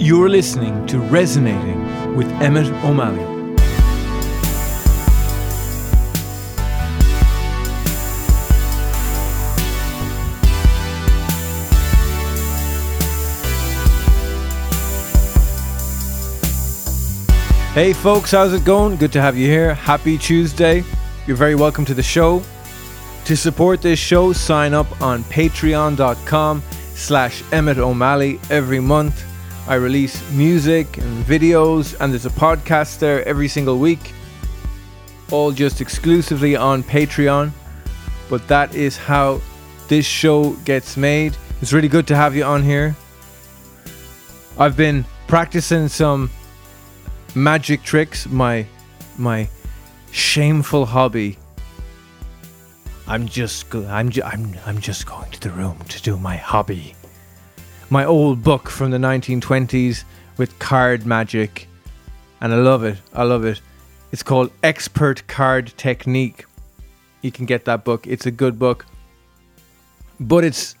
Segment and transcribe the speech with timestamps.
[0.00, 3.18] You're listening to Resonating with Emmett O'Malley.
[17.74, 18.94] Hey folks, how's it going?
[18.98, 19.74] Good to have you here.
[19.74, 20.84] Happy Tuesday.
[21.26, 22.40] You're very welcome to the show.
[23.24, 26.62] To support this show, sign up on patreon.com
[26.94, 29.27] slash Emmett O'Malley every month.
[29.68, 34.14] I release music and videos, and there's a podcast there every single week,
[35.30, 37.52] all just exclusively on Patreon.
[38.30, 39.42] But that is how
[39.88, 41.36] this show gets made.
[41.60, 42.96] It's really good to have you on here.
[44.58, 46.30] I've been practicing some
[47.34, 48.66] magic tricks, my
[49.18, 49.50] my
[50.12, 51.36] shameful hobby.
[53.06, 56.94] I'm just I'm I'm I'm just going to the room to do my hobby.
[57.90, 60.04] My old book from the 1920s
[60.36, 61.68] with card magic,
[62.40, 62.98] and I love it.
[63.14, 63.62] I love it.
[64.12, 66.44] It's called Expert Card Technique.
[67.22, 68.06] You can get that book.
[68.06, 68.84] It's a good book,
[70.20, 70.76] but it's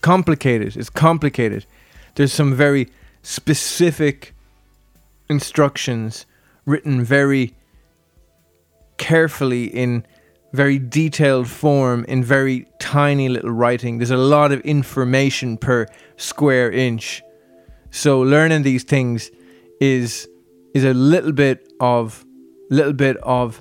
[0.00, 0.78] complicated.
[0.78, 1.66] It's complicated.
[2.14, 2.88] There's some very
[3.22, 4.34] specific
[5.28, 6.24] instructions
[6.64, 7.54] written very
[8.96, 10.06] carefully in
[10.52, 13.98] very detailed form in very tiny little writing.
[13.98, 17.22] There's a lot of information per square inch.
[17.90, 19.30] So learning these things
[19.80, 20.28] is
[20.74, 22.24] is a little bit of
[22.70, 23.60] little bit of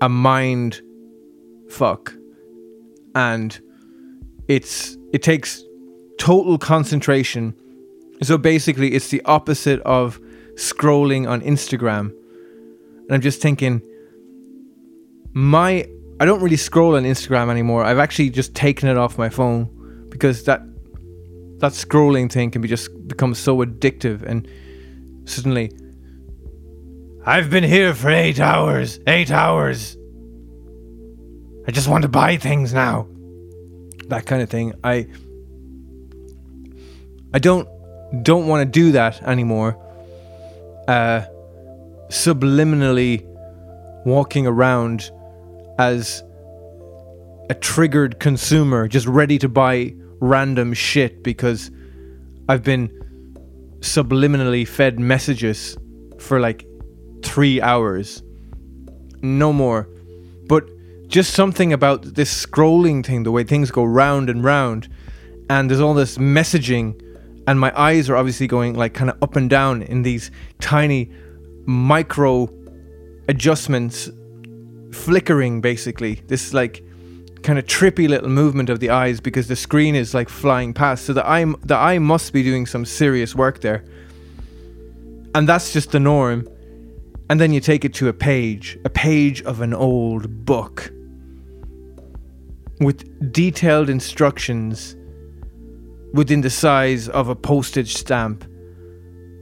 [0.00, 0.80] a mind
[1.68, 2.14] fuck.
[3.14, 3.58] And
[4.48, 5.62] it's it takes
[6.18, 7.54] total concentration.
[8.22, 10.20] So basically it's the opposite of
[10.54, 12.12] scrolling on Instagram.
[13.02, 13.82] And I'm just thinking,
[15.32, 15.88] my
[16.20, 17.84] I don't really scroll on Instagram anymore.
[17.84, 20.60] I've actually just taken it off my phone because that
[21.58, 24.48] that scrolling thing can be just become so addictive and
[25.24, 25.70] suddenly
[27.24, 28.98] I've been here for 8 hours.
[29.06, 29.96] 8 hours.
[31.66, 33.06] I just want to buy things now.
[34.08, 34.74] That kind of thing.
[34.82, 35.06] I
[37.32, 37.68] I don't
[38.22, 39.78] don't want to do that anymore
[40.90, 41.24] uh,
[42.08, 43.24] subliminally
[44.04, 45.10] walking around
[45.80, 46.22] as
[47.48, 51.70] a triggered consumer, just ready to buy random shit because
[52.50, 52.88] I've been
[53.80, 55.78] subliminally fed messages
[56.18, 56.66] for like
[57.24, 58.22] three hours.
[59.22, 59.88] No more.
[60.48, 60.68] But
[61.08, 64.86] just something about this scrolling thing, the way things go round and round,
[65.48, 67.00] and there's all this messaging
[67.46, 70.30] and my eyes are obviously going like kind of up and down in these
[70.60, 71.10] tiny
[71.64, 72.50] micro
[73.28, 74.10] adjustments
[74.92, 76.84] flickering basically this like
[77.42, 81.06] kind of trippy little movement of the eyes because the screen is like flying past
[81.06, 83.84] so the eye the eye must be doing some serious work there
[85.34, 86.46] and that's just the norm
[87.30, 90.92] and then you take it to a page a page of an old book
[92.80, 94.96] with detailed instructions
[96.12, 98.44] within the size of a postage stamp.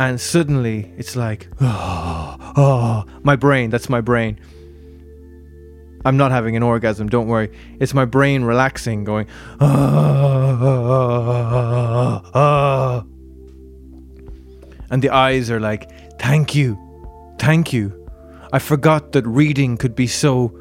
[0.01, 4.39] And suddenly it's like, oh, oh, my brain, that's my brain.
[6.05, 7.51] I'm not having an orgasm, don't worry.
[7.81, 9.27] It's my brain relaxing, going,
[9.61, 9.69] oh,
[12.35, 13.05] oh,
[14.91, 16.79] And the eyes are like, thank you,
[17.39, 18.09] thank you.
[18.53, 20.53] I forgot that reading could be so,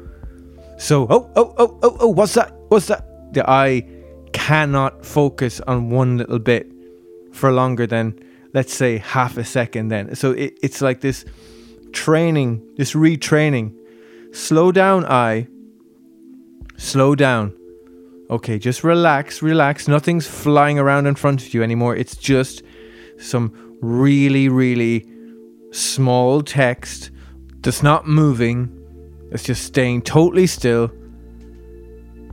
[0.78, 2.52] so, oh, oh, oh, oh, oh, what's that?
[2.68, 3.04] What's that?
[3.32, 3.86] The eye
[4.32, 6.70] cannot focus on one little bit
[7.32, 8.18] for longer than
[8.54, 11.24] let's say half a second then so it, it's like this
[11.92, 13.74] training this retraining
[14.32, 15.48] slow down I.
[16.76, 17.52] slow down
[18.30, 22.62] okay just relax relax nothing's flying around in front of you anymore it's just
[23.18, 25.06] some really really
[25.72, 27.10] small text
[27.62, 28.70] that's not moving
[29.32, 30.90] it's just staying totally still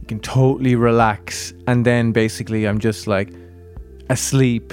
[0.06, 1.52] you can totally relax.
[1.66, 3.34] And then basically, I'm just like
[4.12, 4.72] asleep.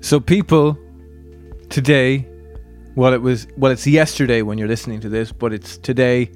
[0.00, 0.76] So, people
[1.70, 2.28] today,
[2.94, 6.26] well, it was, well, it's yesterday when you're listening to this, but it's today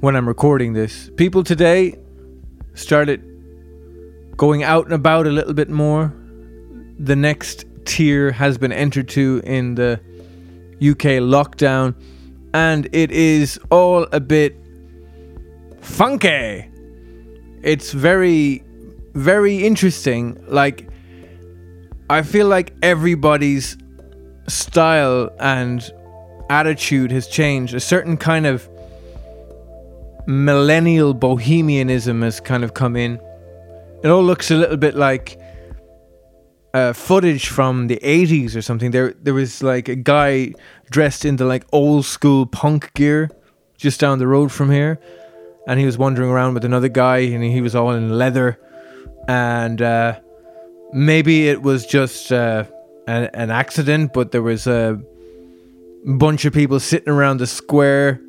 [0.00, 1.10] when I'm recording this.
[1.16, 1.98] People today
[2.74, 3.26] started
[4.36, 6.14] going out and about a little bit more.
[6.98, 10.00] The next tier has been entered to in the
[10.80, 11.94] UK lockdown,
[12.54, 14.56] and it is all a bit
[15.80, 16.70] funky.
[17.62, 18.62] It's very,
[19.14, 20.42] very interesting.
[20.46, 20.88] Like,
[22.08, 23.76] I feel like everybody's
[24.50, 25.90] style and
[26.48, 27.74] attitude has changed.
[27.74, 28.68] A certain kind of
[30.26, 33.20] millennial bohemianism has kind of come in.
[34.02, 35.38] It all looks a little bit like
[36.74, 38.90] uh, footage from the 80s or something.
[38.90, 40.54] There there was like a guy
[40.90, 43.30] dressed in the like old school punk gear
[43.76, 44.98] just down the road from here,
[45.66, 48.58] and he was wandering around with another guy, and he was all in leather,
[49.28, 50.18] and uh,
[50.92, 52.64] maybe it was just uh,
[53.06, 55.00] an, an accident, but there was a
[56.04, 58.20] bunch of people sitting around the square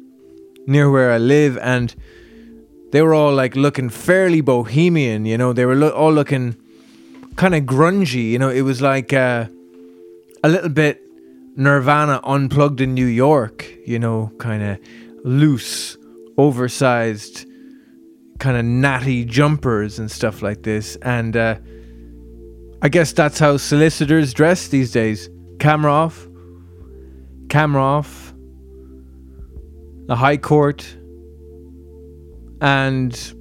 [0.67, 1.93] near where I live, and
[2.91, 5.53] they were all like looking fairly bohemian, you know.
[5.53, 6.55] They were lo- all looking
[7.35, 8.49] kind of grungy, you know.
[8.49, 9.47] It was like uh,
[10.43, 11.01] a little bit
[11.55, 14.79] Nirvana unplugged in New York, you know, kind of
[15.23, 15.97] loose,
[16.37, 17.45] oversized,
[18.39, 20.95] kind of natty jumpers and stuff like this.
[20.97, 21.55] And uh,
[22.81, 25.29] I guess that's how solicitors dress these days.
[25.59, 26.27] Camera off,
[27.49, 28.33] camera off,
[30.07, 30.83] the High Court,
[32.59, 33.33] and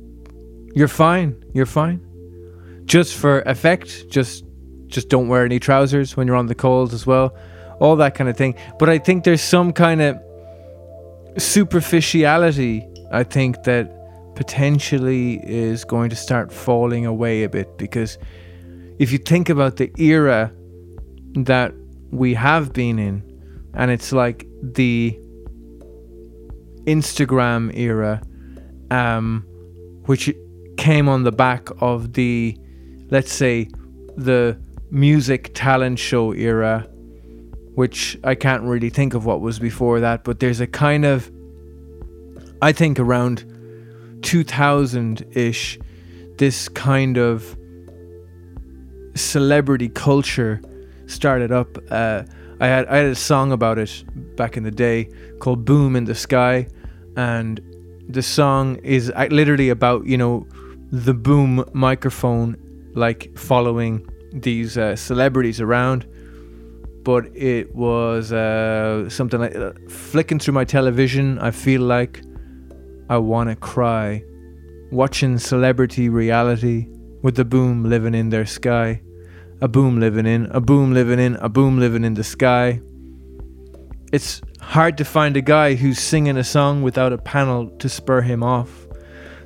[0.75, 1.43] you're fine.
[1.55, 2.07] You're fine.
[2.85, 4.45] Just for effect, just
[4.89, 7.35] just don't wear any trousers when you're on the calls as well.
[7.81, 8.55] All that kind of thing.
[8.79, 10.21] But I think there's some kind of
[11.39, 13.91] superficiality, I think, that
[14.35, 18.19] potentially is going to start falling away a bit because
[19.01, 20.53] if you think about the era
[21.35, 21.73] that
[22.11, 23.23] we have been in,
[23.73, 25.19] and it's like the
[26.85, 28.21] Instagram era,
[28.91, 29.43] um,
[30.05, 30.31] which
[30.77, 32.55] came on the back of the,
[33.09, 33.69] let's say,
[34.17, 34.61] the
[34.91, 36.87] music talent show era,
[37.77, 41.31] which I can't really think of what was before that, but there's a kind of,
[42.61, 43.47] I think around
[44.21, 45.79] 2000 ish,
[46.37, 47.57] this kind of
[49.21, 50.61] celebrity culture
[51.07, 51.79] started up.
[51.91, 52.23] Uh,
[52.61, 54.05] I had I had a song about it
[54.37, 55.09] back in the day
[55.39, 56.67] called "Boom in the Sky,"
[57.17, 57.61] and
[58.09, 60.47] the song is literally about you know
[60.93, 62.57] the boom microphone
[62.95, 66.07] like following these uh, celebrities around.
[67.03, 71.39] But it was uh, something like uh, flicking through my television.
[71.39, 72.21] I feel like
[73.09, 74.23] I want to cry,
[74.93, 76.89] watching celebrity reality
[77.23, 79.01] with the boom living in their sky.
[79.63, 82.81] A boom living in, a boom living in, a boom living in the sky.
[84.11, 88.23] It's hard to find a guy who's singing a song without a panel to spur
[88.23, 88.87] him off.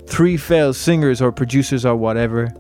[0.07, 2.53] Three failed singers or producers or whatever,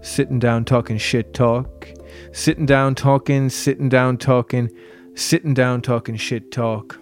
[0.00, 1.88] sitting down talking shit talk,
[2.32, 4.68] sitting down talking, sitting down talking,
[5.14, 6.98] sitting down talking shit talk.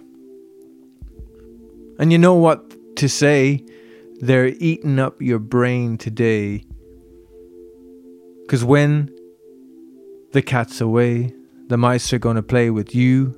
[1.97, 3.65] And you know what to say?
[4.19, 6.65] They're eating up your brain today.
[8.41, 9.09] Because when
[10.31, 11.33] the cat's away.
[11.67, 13.37] The mice are to play with you.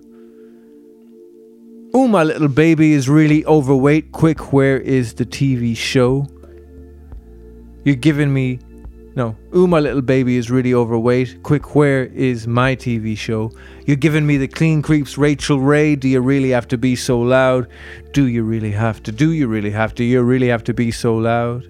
[1.94, 4.12] Oh, my little baby is really overweight.
[4.12, 6.26] Quick, where is the TV show?
[7.84, 8.60] You're giving me.
[9.16, 9.36] No.
[9.56, 11.44] Ooh, my little baby is really overweight.
[11.44, 13.52] Quick, where is my TV show?
[13.86, 15.96] You're giving me the clean creeps, Rachael Ray.
[15.96, 17.68] Do you really have to be so loud?
[18.12, 19.12] Do you really have to?
[19.12, 20.04] Do you really have to?
[20.04, 21.70] You really have to be so loud?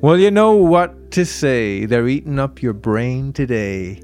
[0.00, 1.84] Well, you know what to say.
[1.84, 4.00] They're eating up your brain today.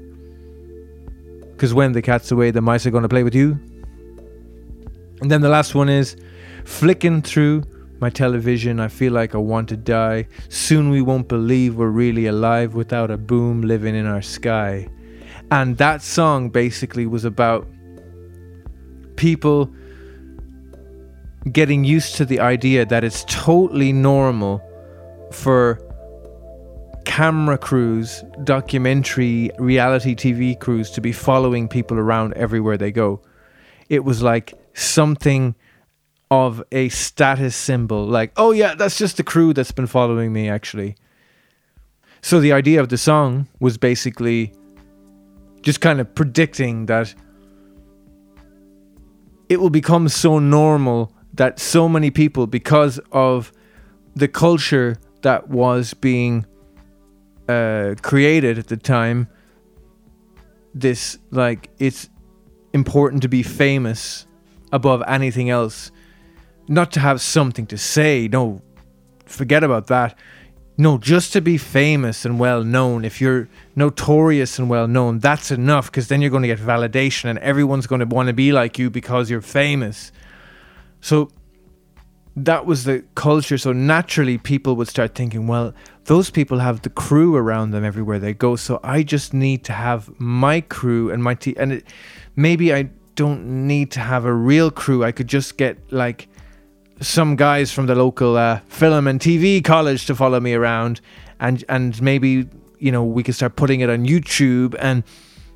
[1.53, 3.57] Because when the cat's away, the mice are going to play with you.
[5.21, 6.17] And then the last one is
[6.65, 7.63] flicking through
[8.01, 8.81] my television.
[8.81, 10.27] I feel like I want to die.
[10.49, 14.89] Soon we won't believe we're really alive without a boom living in our sky.
[15.49, 17.69] And that song basically was about
[19.15, 19.73] people
[21.53, 24.61] getting used to the idea that it's totally normal
[25.31, 25.79] for
[27.15, 33.21] camera crews, documentary, reality TV crews to be following people around everywhere they go.
[33.87, 35.55] It was like something
[36.29, 40.49] of a status symbol, like, oh yeah, that's just the crew that's been following me,
[40.49, 40.97] actually.
[42.21, 44.53] So the idea of the song was basically
[45.61, 47.15] just kind of predicting that
[49.47, 53.53] it will become so normal that so many people, because of
[54.17, 56.45] the culture that was being
[57.47, 59.27] uh, created at the time
[60.73, 62.09] this like it's
[62.73, 64.27] important to be famous
[64.71, 65.91] above anything else.
[66.67, 68.61] Not to have something to say no
[69.25, 70.17] forget about that.
[70.77, 73.05] No just to be famous and well known.
[73.05, 77.25] If you're notorious and well known that's enough because then you're going to get validation
[77.29, 80.11] and everyone's going to want to be like you because you're famous.
[80.99, 81.29] So
[82.35, 83.57] that was the culture.
[83.57, 85.73] So naturally, people would start thinking, well,
[86.05, 88.55] those people have the crew around them everywhere they go.
[88.55, 91.55] So I just need to have my crew and my team.
[91.57, 91.85] And it,
[92.35, 95.03] maybe I don't need to have a real crew.
[95.03, 96.27] I could just get like
[97.01, 101.01] some guys from the local uh, film and TV college to follow me around,
[101.39, 102.47] and and maybe
[102.79, 105.03] you know, we could start putting it on YouTube and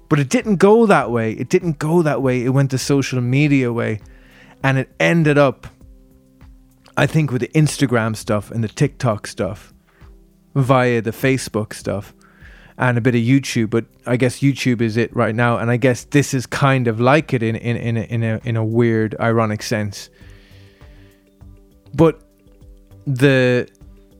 [0.10, 1.34] but it didn't go that way.
[1.34, 2.44] It didn't go that way.
[2.44, 4.00] It went the social media way.
[4.64, 5.68] And it ended up
[6.98, 9.74] I think with the Instagram stuff and the TikTok stuff
[10.62, 12.14] via the Facebook stuff
[12.78, 15.78] and a bit of YouTube, but I guess YouTube is it right now, and I
[15.78, 18.64] guess this is kind of like it in in in a, in a, in a
[18.64, 20.10] weird, ironic sense.
[21.94, 22.22] But
[23.06, 23.68] the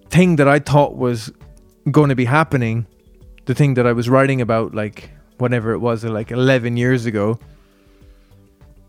[0.10, 1.32] thing that I thought was
[1.90, 2.86] going to be happening,
[3.46, 7.40] the thing that I was writing about, like whatever it was, like 11 years ago,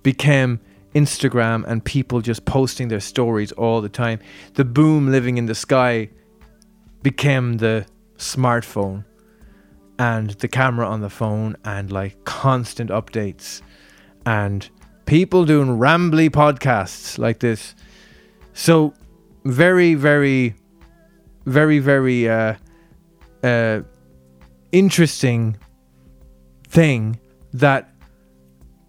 [0.02, 0.60] became
[0.94, 4.18] Instagram and people just posting their stories all the time.
[4.54, 6.08] The boom living in the sky
[7.02, 9.04] became the smartphone
[9.98, 13.62] and the camera on the phone and like constant updates
[14.26, 14.68] and
[15.06, 17.74] people doing rambly podcasts like this.
[18.52, 18.94] So
[19.44, 20.54] very, very,
[21.46, 22.54] very, very uh,
[23.42, 23.80] uh,
[24.72, 25.56] interesting
[26.68, 27.18] thing
[27.52, 27.92] that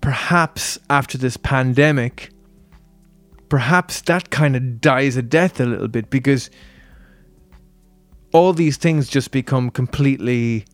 [0.01, 2.29] perhaps after this pandemic,
[3.49, 6.49] perhaps that kind of dies a death a little bit because
[8.33, 10.65] all these things just become completely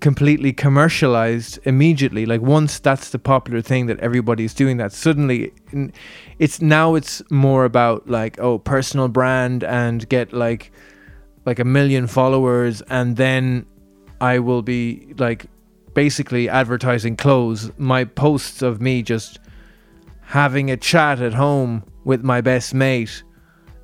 [0.00, 2.26] completely commercialized immediately.
[2.26, 5.52] Like once that's the popular thing that everybody's doing that suddenly
[6.38, 10.70] it's now it's more about like oh personal brand and get like
[11.46, 13.64] like a million followers and then
[14.20, 15.46] i will be like
[15.96, 17.72] basically advertising clothes.
[17.78, 19.38] My posts of me just
[20.20, 23.22] having a chat at home with my best mate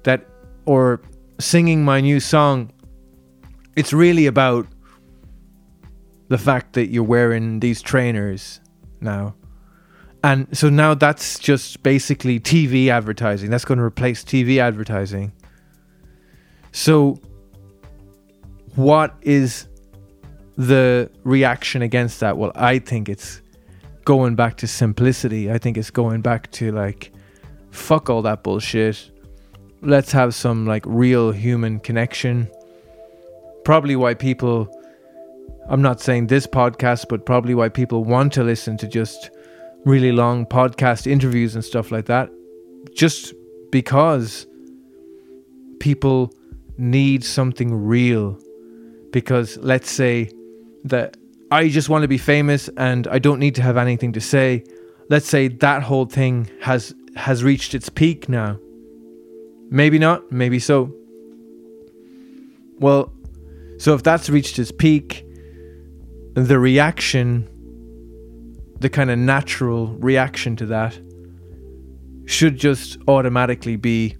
[0.02, 0.26] that
[0.66, 1.00] or
[1.40, 2.70] singing my new song
[3.76, 4.66] it's really about
[6.28, 8.60] the fact that you're wearing these trainers
[9.00, 9.34] now.
[10.24, 13.50] And so now that's just basically TV advertising.
[13.50, 15.32] That's going to replace TV advertising.
[16.70, 17.20] So,
[18.76, 19.68] what is
[20.56, 22.38] the reaction against that?
[22.38, 23.42] Well, I think it's
[24.04, 25.50] going back to simplicity.
[25.50, 27.12] I think it's going back to like,
[27.70, 29.10] fuck all that bullshit.
[29.82, 32.48] Let's have some like real human connection.
[33.64, 34.68] Probably why people
[35.68, 39.30] I'm not saying this podcast, but probably why people want to listen to just
[39.84, 42.30] really long podcast interviews and stuff like that.
[42.94, 43.32] Just
[43.70, 44.46] because
[45.78, 46.32] people
[46.78, 48.38] need something real.
[49.12, 50.30] Because let's say
[50.84, 51.16] that
[51.50, 54.64] I just want to be famous and I don't need to have anything to say.
[55.10, 58.58] Let's say that whole thing has has reached its peak now.
[59.70, 60.92] Maybe not, maybe so.
[62.78, 63.12] Well,
[63.82, 65.26] so if that's reached its peak,
[66.34, 67.48] the reaction,
[68.78, 70.96] the kind of natural reaction to that,
[72.24, 74.16] should just automatically be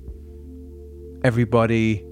[1.23, 2.05] everybody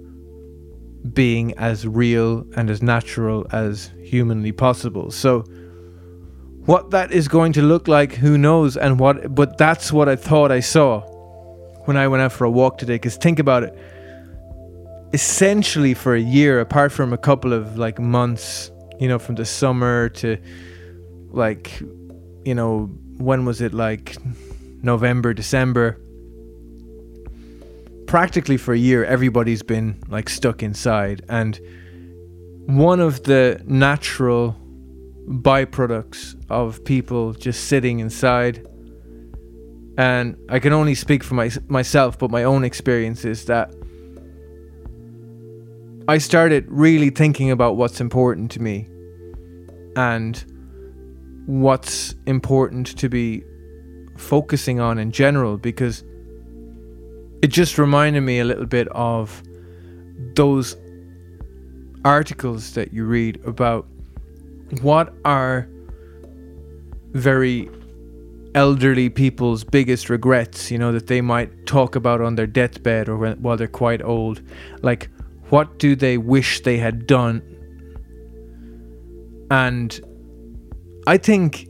[1.13, 5.11] being as real and as natural as humanly possible.
[5.11, 5.41] So,
[6.67, 8.77] what that is going to look like, who knows?
[8.77, 11.01] And what, but that's what I thought I saw
[11.87, 12.95] when I went out for a walk today.
[12.95, 13.77] Because think about it
[15.13, 19.47] essentially, for a year, apart from a couple of like months you know, from the
[19.47, 20.37] summer to
[21.31, 21.81] like,
[22.45, 24.17] you know, when was it like
[24.83, 25.99] November, December?
[28.07, 31.25] Practically for a year, everybody's been like stuck inside.
[31.31, 31.59] And
[32.67, 34.55] one of the natural
[35.27, 38.67] byproducts of people just sitting inside
[39.97, 43.75] and I can only speak for my, myself, but my own experience is that
[46.11, 48.89] I started really thinking about what's important to me
[49.95, 50.45] and
[51.47, 53.45] what's important to be
[54.17, 56.03] focusing on in general because
[57.43, 59.41] it just reminded me a little bit of
[60.35, 60.77] those
[62.05, 63.87] articles that you read about
[64.83, 65.69] what are
[67.13, 67.71] very
[68.57, 73.17] elderly people's biggest regrets, you know, that they might talk about on their deathbed or
[73.17, 74.43] when, while they're quite old.
[74.83, 75.09] Like,
[75.51, 77.43] what do they wish they had done
[79.51, 80.01] and
[81.07, 81.69] I think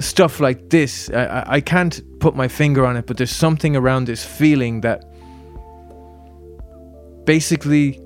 [0.00, 4.06] stuff like this, I, I can't put my finger on it, but there's something around
[4.06, 5.04] this feeling that
[7.24, 8.00] basically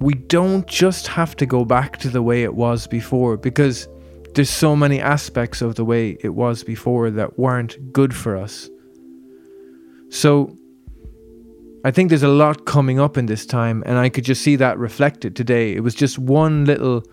[0.00, 3.88] we don't just have to go back to the way it was before because
[4.34, 8.68] there's so many aspects of the way it was before that weren't good for us.
[10.10, 10.56] So
[11.86, 14.56] I think there's a lot coming up in this time, and I could just see
[14.56, 15.72] that reflected today.
[15.72, 17.04] It was just one little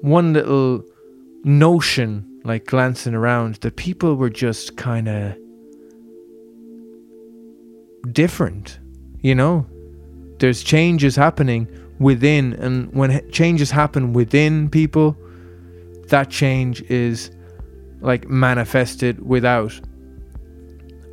[0.00, 0.84] one little
[1.42, 5.36] notion like glancing around that people were just kind of
[8.12, 8.78] different
[9.22, 9.66] you know
[10.38, 11.66] there's changes happening
[11.98, 12.52] within.
[12.54, 15.16] And when changes happen within people,
[16.08, 17.30] that change is
[18.00, 19.80] like manifested without.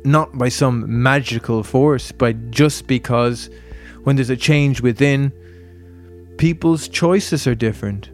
[0.06, 3.50] Not by some magical force, but just because
[4.04, 5.32] when there's a change within,
[6.38, 8.08] people's choices are different.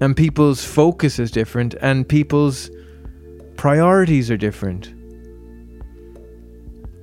[0.00, 1.74] And people's focus is different.
[1.80, 2.70] And people's
[3.56, 4.94] priorities are different.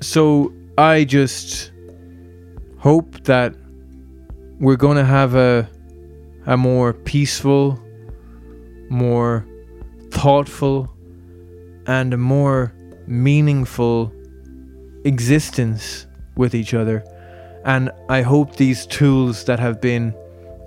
[0.02, 1.72] So I just
[2.80, 3.54] hope that
[4.60, 5.70] we're going to have a
[6.46, 7.80] a more peaceful,
[8.90, 9.46] more
[10.10, 10.90] thoughtful
[11.86, 12.74] and a more
[13.10, 14.14] meaningful
[15.04, 16.06] existence
[16.38, 17.04] with each other.
[17.66, 20.16] And I hope these tools that have been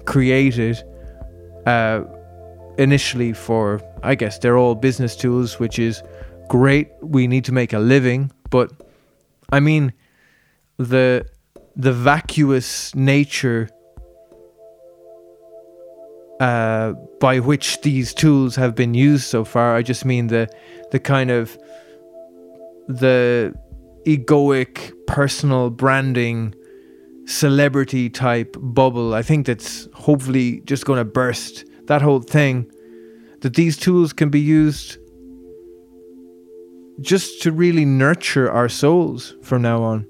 [0.04, 0.82] created
[1.66, 2.02] uh,
[2.76, 6.02] initially for, I guess, they're all business tools, which is
[6.48, 6.90] great.
[7.00, 8.70] We need to make a living, but
[9.52, 9.92] I mean,
[10.78, 11.26] the
[11.74, 13.70] the vacuous nature
[16.40, 19.76] uh, by which these tools have been used so far.
[19.76, 20.48] I just mean the
[20.90, 21.56] the kind of
[22.88, 23.54] the
[24.06, 26.54] egoic personal branding
[27.26, 29.14] celebrity type bubble.
[29.14, 32.70] I think that's hopefully just going to burst that whole thing.
[33.40, 34.98] That these tools can be used
[37.00, 40.06] just to really nurture our souls from now on.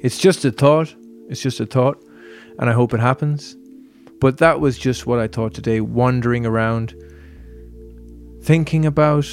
[0.00, 0.94] It's just a thought.
[1.28, 2.02] It's just a thought.
[2.58, 3.56] And I hope it happens.
[4.20, 6.94] But that was just what I thought today, wandering around,
[8.42, 9.26] thinking about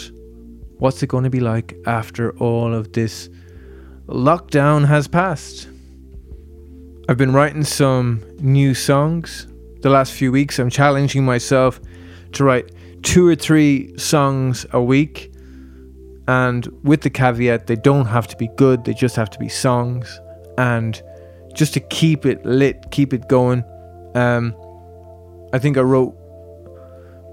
[0.82, 3.30] what's it going to be like after all of this
[4.08, 5.70] lockdown has passed.
[7.08, 9.46] I've been writing some new songs
[9.82, 10.58] the last few weeks.
[10.58, 11.80] I'm challenging myself
[12.32, 12.72] to write
[13.04, 15.32] two or three songs a week.
[16.28, 19.50] And with the caveat, they don't have to be good, they just have to be
[19.50, 20.20] songs.
[20.58, 21.00] And
[21.54, 23.64] just to keep it lit, keep it going.
[24.16, 24.56] Um,
[25.54, 26.16] I think I wrote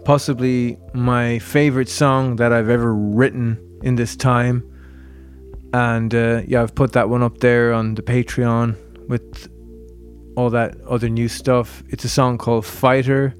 [0.09, 4.64] possibly my favorite song that I've ever written in this time.
[5.75, 8.75] And uh, yeah, I've put that one up there on the Patreon
[9.07, 9.51] with
[10.35, 11.83] all that other new stuff.
[11.90, 13.35] It's a song called Fighter.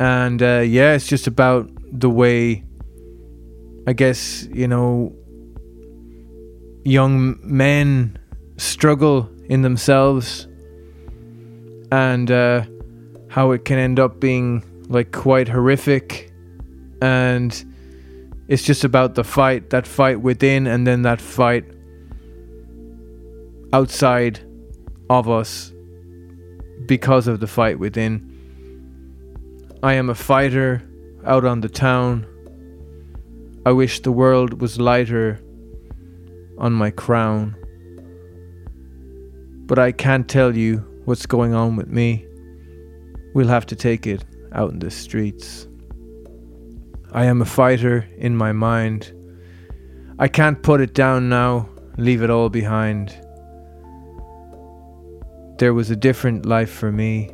[0.00, 2.64] And uh, yeah, it's just about the way,
[3.86, 5.14] I guess, you know,
[6.84, 8.18] young men
[8.56, 10.48] struggle in themselves
[11.92, 12.64] and uh,
[13.28, 16.32] how it can end up being like quite horrific.
[17.00, 17.52] And
[18.48, 21.64] it's just about the fight, that fight within, and then that fight
[23.72, 24.40] outside
[25.10, 25.72] of us
[26.86, 28.24] because of the fight within.
[29.82, 30.82] I am a fighter
[31.24, 32.26] out on the town.
[33.66, 35.40] I wish the world was lighter
[36.58, 37.54] on my crown.
[39.66, 42.26] But I can't tell you what's going on with me.
[43.34, 44.24] We'll have to take it
[44.58, 45.68] out in the streets.
[47.12, 49.12] I am a fighter in my mind.
[50.18, 53.10] I can't put it down now, leave it all behind.
[55.58, 57.30] There was a different life for me,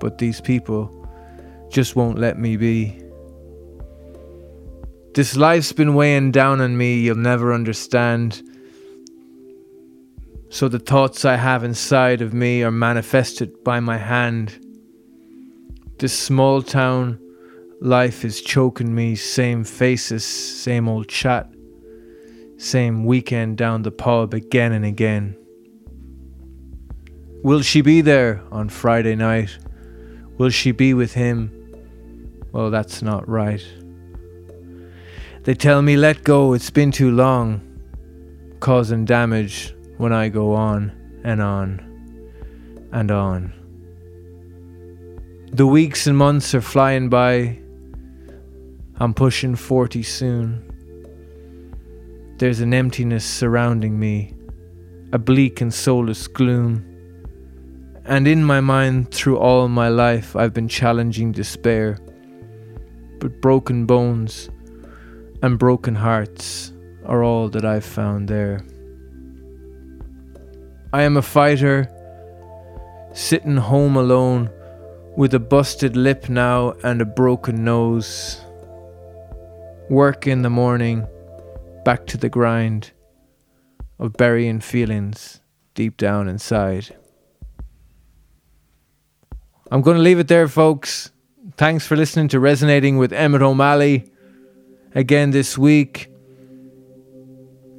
[0.00, 0.82] but these people
[1.70, 2.98] just won't let me be.
[5.14, 8.42] This life's been weighing down on me, you'll never understand.
[10.48, 14.58] So the thoughts I have inside of me are manifested by my hand.
[16.02, 17.20] This small town
[17.80, 21.48] life is choking me, same faces, same old chat,
[22.56, 25.36] same weekend down the pub again and again.
[27.44, 29.56] Will she be there on Friday night?
[30.38, 31.52] Will she be with him?
[32.50, 33.64] Well, that's not right.
[35.44, 37.60] They tell me, let go, it's been too long,
[38.58, 43.61] causing damage when I go on and on and on.
[45.54, 47.58] The weeks and months are flying by.
[48.98, 50.64] I'm pushing 40 soon.
[52.38, 54.32] There's an emptiness surrounding me,
[55.12, 56.86] a bleak and soulless gloom.
[58.06, 61.98] And in my mind, through all my life, I've been challenging despair.
[63.20, 64.48] But broken bones
[65.42, 66.72] and broken hearts
[67.04, 68.64] are all that I've found there.
[70.94, 71.90] I am a fighter,
[73.12, 74.48] sitting home alone,
[75.16, 78.40] with a busted lip now and a broken nose.
[79.90, 81.06] Work in the morning,
[81.84, 82.92] back to the grind
[83.98, 85.40] of burying feelings
[85.74, 86.96] deep down inside.
[89.70, 91.12] I'm going to leave it there, folks.
[91.56, 94.10] Thanks for listening to Resonating with Emmett O'Malley
[94.94, 96.08] again this week.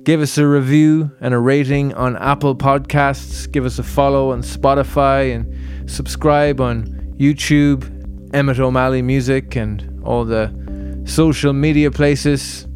[0.03, 3.49] Give us a review and a rating on Apple Podcasts.
[3.51, 7.79] Give us a follow on Spotify and subscribe on YouTube,
[8.33, 10.51] Emmett O'Malley Music, and all the
[11.05, 12.67] social media places.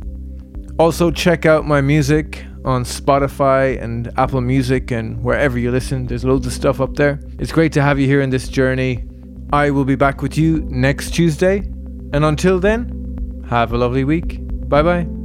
[0.80, 6.06] Also, check out my music on Spotify and Apple Music and wherever you listen.
[6.06, 7.20] There's loads of stuff up there.
[7.40, 9.06] It's great to have you here in this journey.
[9.52, 11.58] I will be back with you next Tuesday.
[12.14, 14.40] And until then, have a lovely week.
[14.70, 15.17] Bye bye.